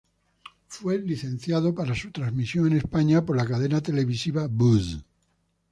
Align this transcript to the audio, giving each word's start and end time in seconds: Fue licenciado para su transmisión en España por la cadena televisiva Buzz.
Fue 0.67 0.97
licenciado 0.97 1.75
para 1.75 1.93
su 1.93 2.09
transmisión 2.09 2.65
en 2.65 2.77
España 2.77 3.23
por 3.23 3.37
la 3.37 3.45
cadena 3.45 3.81
televisiva 3.81 4.47
Buzz. 4.47 4.97